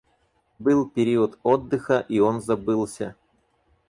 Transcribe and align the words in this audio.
Был 0.57 0.89
период 0.89 1.37
отдыха, 1.43 2.03
и 2.09 2.17
он 2.19 2.41
забылся. 2.41 3.15